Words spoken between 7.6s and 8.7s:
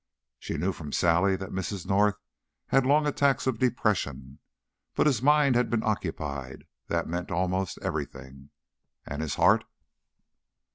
everything.